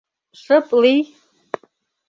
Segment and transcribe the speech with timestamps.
[0.41, 1.01] Шып лий!..